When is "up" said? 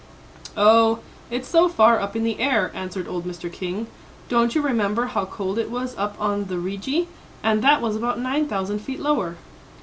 1.99-2.15, 5.95-6.15